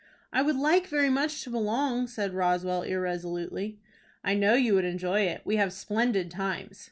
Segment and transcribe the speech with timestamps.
[0.33, 3.77] "I would like very much to belong," said Roswell, irresolutely.
[4.23, 5.43] "I know you would enjoy it.
[5.45, 6.79] We have splendid times."